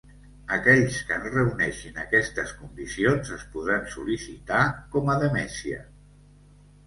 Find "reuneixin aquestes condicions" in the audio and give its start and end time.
1.33-3.29